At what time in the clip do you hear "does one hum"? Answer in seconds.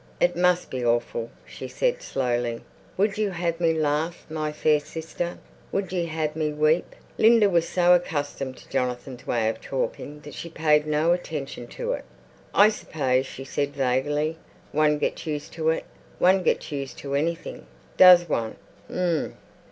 17.95-19.35